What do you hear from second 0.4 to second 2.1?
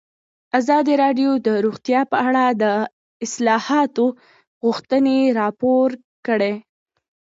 ازادي راډیو د روغتیا